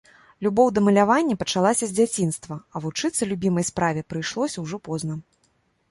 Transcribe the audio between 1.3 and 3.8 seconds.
пачалася з дзяцінства, а вучыцца любімай